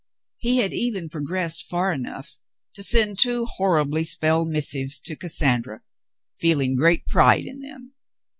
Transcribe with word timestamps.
He 0.37 0.57
had 0.57 0.73
even 0.73 1.09
pro 1.11 1.21
gressed 1.21 1.67
far 1.67 1.91
enough 1.91 2.39
to 2.73 2.81
send 2.81 3.19
two 3.19 3.45
horribly 3.45 4.03
spelled 4.03 4.47
missives 4.49 4.99
to 5.01 5.15
Cassandra, 5.15 5.83
feeling 6.39 6.75
great 6.75 7.05
pride 7.05 7.45
in 7.45 7.59
them. 7.59 7.93